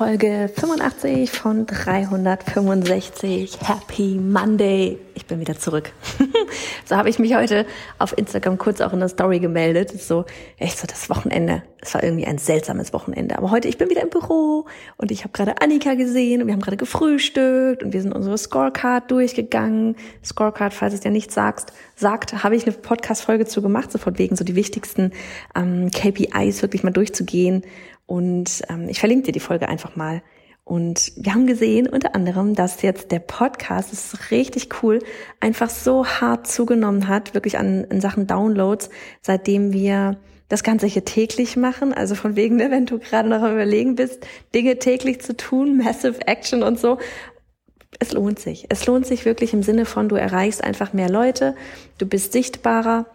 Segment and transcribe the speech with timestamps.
[0.00, 3.58] Folge 85 von 365.
[3.60, 4.96] Happy Monday.
[5.14, 5.92] Ich bin wieder zurück.
[6.86, 7.66] so habe ich mich heute
[7.98, 9.90] auf Instagram kurz auch in der Story gemeldet.
[10.00, 10.24] So,
[10.56, 11.64] echt so das Wochenende.
[11.82, 13.36] Es war irgendwie ein seltsames Wochenende.
[13.36, 14.64] Aber heute, ich bin wieder im Büro
[14.96, 18.38] und ich habe gerade Annika gesehen und wir haben gerade gefrühstückt und wir sind unsere
[18.38, 19.96] Scorecard durchgegangen.
[20.24, 24.16] Scorecard, falls es dir nicht sagst, sagt, habe ich eine Podcast-Folge zu gemacht, so von
[24.16, 25.12] wegen so die wichtigsten
[25.54, 27.64] ähm, KPIs wirklich mal durchzugehen
[28.10, 30.20] und ähm, ich verlinke dir die Folge einfach mal.
[30.64, 34.98] Und wir haben gesehen unter anderem, dass jetzt der Podcast, das ist richtig cool,
[35.38, 38.90] einfach so hart zugenommen hat, wirklich an in Sachen Downloads,
[39.22, 41.94] seitdem wir das Ganze hier täglich machen.
[41.94, 45.76] Also von wegen, ne, wenn du gerade noch am Überlegen bist, Dinge täglich zu tun,
[45.84, 46.98] Massive Action und so.
[48.00, 48.66] Es lohnt sich.
[48.70, 51.54] Es lohnt sich wirklich im Sinne von, du erreichst einfach mehr Leute,
[51.98, 53.06] du bist sichtbarer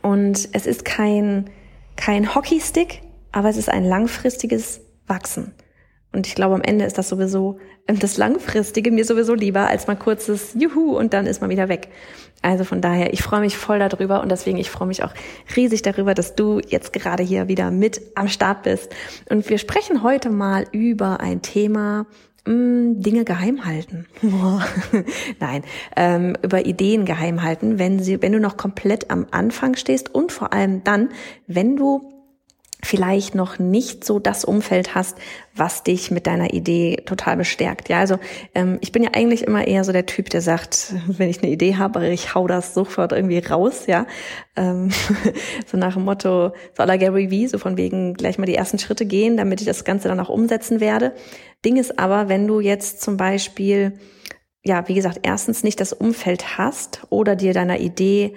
[0.00, 1.50] und es ist kein,
[1.96, 5.54] kein Hockeystick, aber es ist ein langfristiges Wachsen.
[6.12, 7.58] Und ich glaube, am Ende ist das sowieso
[7.96, 11.88] das Langfristige mir sowieso lieber als mal kurzes Juhu und dann ist man wieder weg.
[12.42, 15.12] Also von daher, ich freue mich voll darüber und deswegen, ich freue mich auch
[15.56, 18.94] riesig darüber, dass du jetzt gerade hier wieder mit am Start bist.
[19.30, 22.06] Und wir sprechen heute mal über ein Thema,
[22.46, 24.06] hm, Dinge geheim halten.
[25.40, 25.64] Nein,
[25.96, 30.30] ähm, über Ideen geheim halten, wenn sie, wenn du noch komplett am Anfang stehst und
[30.30, 31.08] vor allem dann,
[31.46, 32.17] wenn du
[32.82, 35.18] vielleicht noch nicht so das Umfeld hast,
[35.54, 37.88] was dich mit deiner Idee total bestärkt.
[37.88, 38.18] Ja, also
[38.54, 41.50] ähm, ich bin ja eigentlich immer eher so der Typ, der sagt, wenn ich eine
[41.50, 44.06] Idee habe, ich hau das sofort irgendwie raus, ja.
[44.54, 44.90] Ähm,
[45.66, 48.78] so nach dem Motto, so à Gary Vee, so von wegen gleich mal die ersten
[48.78, 51.14] Schritte gehen, damit ich das Ganze dann auch umsetzen werde.
[51.64, 53.98] Ding ist aber, wenn du jetzt zum Beispiel,
[54.64, 58.34] ja, wie gesagt, erstens nicht das Umfeld hast oder dir deiner Idee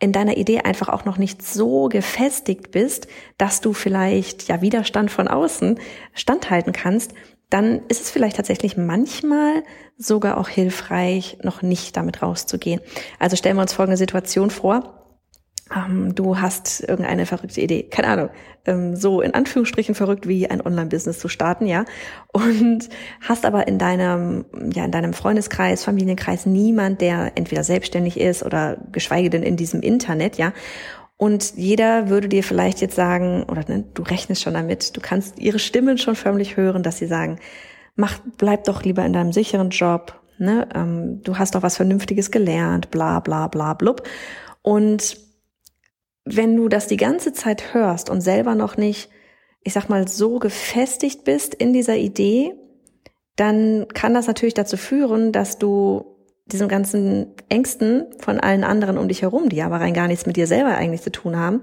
[0.00, 3.06] in deiner Idee einfach auch noch nicht so gefestigt bist,
[3.38, 5.78] dass du vielleicht ja Widerstand von außen
[6.14, 7.12] standhalten kannst,
[7.50, 9.62] dann ist es vielleicht tatsächlich manchmal
[9.98, 12.80] sogar auch hilfreich, noch nicht damit rauszugehen.
[13.18, 14.99] Also stellen wir uns folgende Situation vor
[15.74, 18.30] ähm, du hast irgendeine verrückte Idee, keine Ahnung,
[18.66, 21.84] ähm, so in Anführungsstrichen verrückt wie ein Online-Business zu starten, ja,
[22.32, 22.88] und
[23.20, 24.44] hast aber in deinem,
[24.74, 29.80] ja, in deinem Freundeskreis, Familienkreis niemand, der entweder selbstständig ist oder geschweige denn in diesem
[29.80, 30.52] Internet, ja,
[31.16, 35.38] und jeder würde dir vielleicht jetzt sagen, oder ne, du rechnest schon damit, du kannst
[35.38, 37.38] ihre Stimmen schon förmlich hören, dass sie sagen,
[37.94, 42.30] mach, bleib doch lieber in deinem sicheren Job, ne, ähm, du hast doch was Vernünftiges
[42.30, 44.02] gelernt, bla bla bla blub.
[44.62, 45.29] Und
[46.24, 49.10] wenn du das die ganze Zeit hörst und selber noch nicht,
[49.62, 52.54] ich sag mal, so gefestigt bist in dieser Idee,
[53.36, 56.16] dann kann das natürlich dazu führen, dass du
[56.46, 60.36] diesem ganzen Ängsten von allen anderen um dich herum, die aber rein gar nichts mit
[60.36, 61.62] dir selber eigentlich zu tun haben,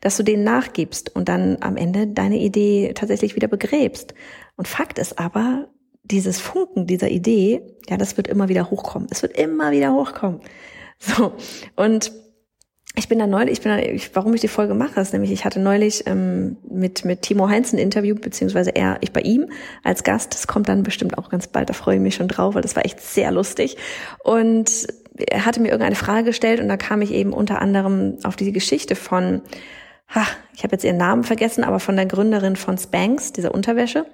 [0.00, 4.14] dass du denen nachgibst und dann am Ende deine Idee tatsächlich wieder begräbst.
[4.56, 5.68] Und Fakt ist aber,
[6.02, 9.08] dieses Funken dieser Idee, ja, das wird immer wieder hochkommen.
[9.10, 10.40] Es wird immer wieder hochkommen.
[10.98, 11.32] So.
[11.76, 12.12] Und
[12.96, 15.30] ich bin da neulich, ich bin da, ich, warum ich die Folge mache, ist nämlich,
[15.30, 19.50] ich hatte neulich ähm, mit, mit Timo Heinz ein Interview, beziehungsweise er, ich bei ihm
[19.84, 20.34] als Gast.
[20.34, 22.74] Das kommt dann bestimmt auch ganz bald, da freue ich mich schon drauf, weil das
[22.74, 23.76] war echt sehr lustig.
[24.24, 28.34] Und er hatte mir irgendeine Frage gestellt und da kam ich eben unter anderem auf
[28.36, 29.42] diese Geschichte von,
[30.08, 34.06] ha, ich habe jetzt ihren Namen vergessen, aber von der Gründerin von Spanx, dieser Unterwäsche.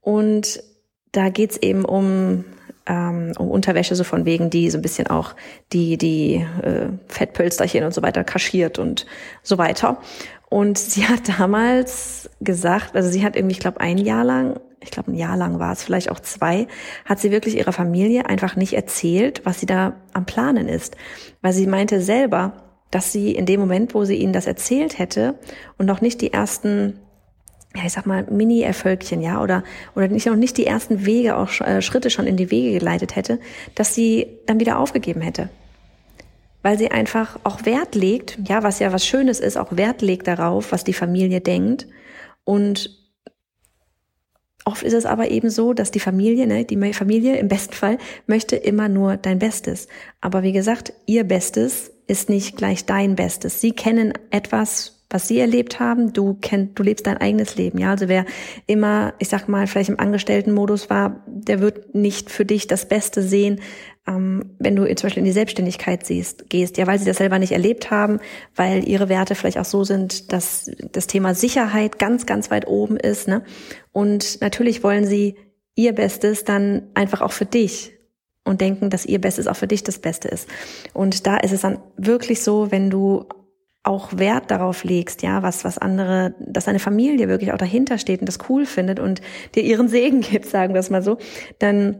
[0.00, 0.62] Und
[1.10, 2.44] da geht's eben um
[2.86, 5.34] ähm, um Unterwäsche, so von wegen, die so ein bisschen auch
[5.72, 9.06] die, die äh, Fettpölsterchen und so weiter kaschiert und
[9.42, 9.98] so weiter.
[10.48, 14.90] Und sie hat damals gesagt, also sie hat irgendwie, ich glaube, ein Jahr lang, ich
[14.90, 16.66] glaube, ein Jahr lang war es, vielleicht auch zwei,
[17.04, 20.96] hat sie wirklich ihrer Familie einfach nicht erzählt, was sie da am Planen ist.
[21.40, 22.52] Weil sie meinte selber,
[22.90, 25.38] dass sie in dem Moment, wo sie ihnen das erzählt hätte
[25.78, 26.98] und noch nicht die ersten
[27.74, 29.64] ja, ich sag mal, Mini-Erfolgchen, ja, oder,
[29.94, 33.16] oder nicht noch nicht die ersten Wege, auch äh, Schritte schon in die Wege geleitet
[33.16, 33.38] hätte,
[33.74, 35.48] dass sie dann wieder aufgegeben hätte.
[36.62, 40.26] Weil sie einfach auch Wert legt, ja, was ja was Schönes ist, auch Wert legt
[40.28, 41.86] darauf, was die Familie denkt
[42.44, 43.02] und
[44.64, 47.98] Oft ist es aber eben so, dass die Familie, ne, die Familie im besten Fall
[48.26, 49.88] möchte immer nur dein Bestes.
[50.20, 53.60] Aber wie gesagt, ihr Bestes ist nicht gleich dein Bestes.
[53.60, 56.12] Sie kennen etwas, was sie erlebt haben.
[56.12, 57.78] Du kennst, du lebst dein eigenes Leben.
[57.78, 58.24] Ja, also wer
[58.66, 63.22] immer, ich sag mal, vielleicht im Angestelltenmodus war, der wird nicht für dich das Beste
[63.22, 63.60] sehen,
[64.06, 66.76] ähm, wenn du zum Beispiel in die Selbstständigkeit siehst, gehst.
[66.76, 68.18] Ja, weil sie das selber nicht erlebt haben,
[68.56, 72.96] weil ihre Werte vielleicht auch so sind, dass das Thema Sicherheit ganz, ganz weit oben
[72.96, 73.28] ist.
[73.28, 73.42] Ne?
[73.92, 75.36] Und natürlich wollen sie
[75.74, 77.92] ihr Bestes dann einfach auch für dich
[78.44, 80.48] und denken, dass ihr Bestes auch für dich das Beste ist.
[80.92, 83.26] Und da ist es dann wirklich so, wenn du
[83.84, 88.20] auch Wert darauf legst, ja, was, was andere, dass deine Familie wirklich auch dahinter steht
[88.20, 89.20] und das cool findet und
[89.54, 91.18] dir ihren Segen gibt, sagen wir es mal so,
[91.58, 91.96] dann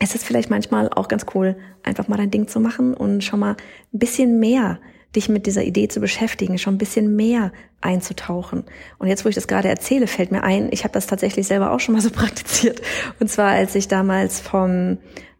[0.00, 3.40] ist es vielleicht manchmal auch ganz cool, einfach mal dein Ding zu machen und schon
[3.40, 3.56] mal
[3.92, 4.78] ein bisschen mehr
[5.16, 7.50] dich mit dieser Idee zu beschäftigen, schon ein bisschen mehr
[7.80, 8.64] einzutauchen.
[8.98, 11.72] Und jetzt, wo ich das gerade erzähle, fällt mir ein, ich habe das tatsächlich selber
[11.72, 12.82] auch schon mal so praktiziert.
[13.18, 14.98] Und zwar, als ich damals vom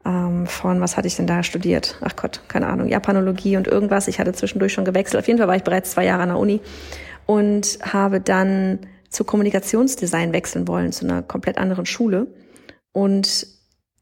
[0.09, 1.99] ähm, von, was hatte ich denn da studiert?
[2.01, 4.09] Ach Gott, keine Ahnung, Japanologie und irgendwas.
[4.09, 5.23] Ich hatte zwischendurch schon gewechselt.
[5.23, 6.61] Auf jeden Fall war ich bereits zwei Jahre an der Uni
[7.27, 12.29] und habe dann zu Kommunikationsdesign wechseln wollen, zu einer komplett anderen Schule.
[12.93, 13.47] Und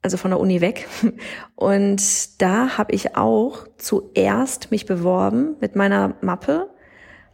[0.03, 0.87] also von der Uni weg.
[1.56, 6.70] Und da habe ich auch zuerst mich beworben mit meiner Mappe,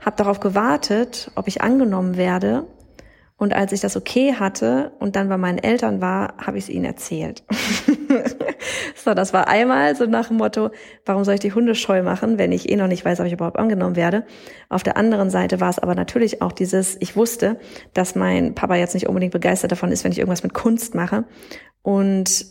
[0.00, 2.66] habe darauf gewartet, ob ich angenommen werde
[3.42, 6.70] und als ich das okay hatte und dann bei meinen Eltern war, habe ich es
[6.70, 7.42] ihnen erzählt.
[8.94, 10.70] so, das war einmal so nach dem Motto,
[11.04, 13.32] warum soll ich die Hunde scheu machen, wenn ich eh noch nicht weiß, ob ich
[13.32, 14.24] überhaupt angenommen werde.
[14.68, 17.58] Auf der anderen Seite war es aber natürlich auch dieses, ich wusste,
[17.94, 21.24] dass mein Papa jetzt nicht unbedingt begeistert davon ist, wenn ich irgendwas mit Kunst mache.
[21.82, 22.46] Und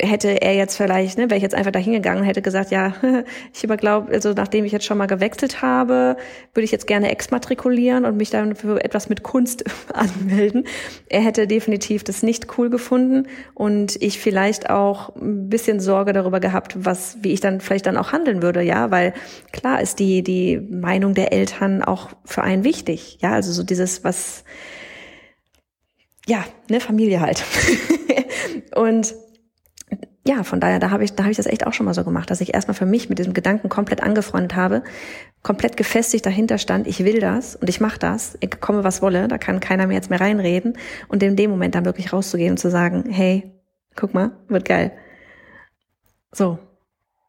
[0.00, 2.94] hätte er jetzt vielleicht, ne, wäre ich jetzt einfach dahin gegangen, hätte gesagt, ja,
[3.54, 6.16] ich überglaube, also nachdem ich jetzt schon mal gewechselt habe,
[6.54, 10.64] würde ich jetzt gerne exmatrikulieren und mich dann für etwas mit Kunst anmelden.
[11.08, 16.40] Er hätte definitiv das nicht cool gefunden und ich vielleicht auch ein bisschen Sorge darüber
[16.40, 19.14] gehabt, was, wie ich dann vielleicht dann auch handeln würde, ja, weil
[19.52, 24.04] klar ist die, die Meinung der Eltern auch für einen wichtig, ja, also so dieses,
[24.04, 24.44] was,
[26.26, 27.42] ja, ne, Familie halt.
[28.76, 29.14] und
[30.28, 32.04] ja, von daher, da habe ich, da habe ich das echt auch schon mal so
[32.04, 34.82] gemacht, dass ich erstmal für mich mit diesem Gedanken komplett angefreundet habe,
[35.42, 39.26] komplett gefestigt dahinter stand, ich will das und ich mache das, ich komme was wolle,
[39.26, 40.76] da kann keiner mir jetzt mehr reinreden
[41.08, 43.50] und in dem Moment dann wirklich rauszugehen und zu sagen, hey,
[43.96, 44.92] guck mal, wird geil.
[46.30, 46.58] So,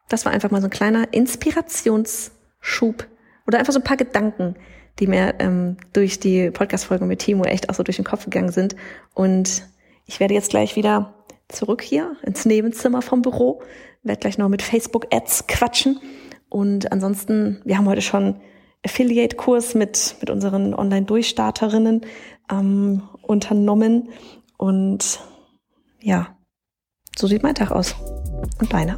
[0.09, 3.07] das war einfach mal so ein kleiner Inspirationsschub
[3.47, 4.55] oder einfach so ein paar Gedanken,
[4.99, 8.51] die mir ähm, durch die Podcast-Folge mit Timo echt auch so durch den Kopf gegangen
[8.51, 8.75] sind
[9.13, 9.63] und
[10.05, 11.13] ich werde jetzt gleich wieder
[11.49, 13.61] zurück hier ins Nebenzimmer vom Büro.
[14.03, 15.99] Werde gleich noch mit Facebook-Ads quatschen.
[16.47, 18.39] Und ansonsten, wir haben heute schon
[18.85, 22.01] Affiliate-Kurs mit, mit unseren Online-Durchstarterinnen
[22.49, 24.09] ähm, unternommen.
[24.57, 25.19] Und
[25.99, 26.37] ja,
[27.17, 27.95] so sieht mein Tag aus.
[28.59, 28.97] Und deiner?